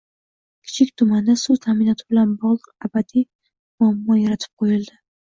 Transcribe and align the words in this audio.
Kichik 0.63 0.89
tumanda 0.99 1.33
suv 1.41 1.59
taʼminoti 1.65 2.07
bilan 2.13 2.31
bogʻliq 2.45 2.71
abadiy 2.89 3.25
muammo 3.83 4.17
yaratib 4.23 4.55
qoʻyildi. 4.65 4.97